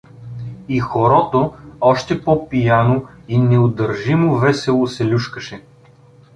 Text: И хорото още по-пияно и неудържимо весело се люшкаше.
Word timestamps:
И 0.69 0.79
хорото 0.79 1.53
още 1.81 2.23
по-пияно 2.23 3.07
и 3.27 3.37
неудържимо 3.37 4.35
весело 4.35 4.87
се 4.87 5.05
люшкаше. 5.07 5.61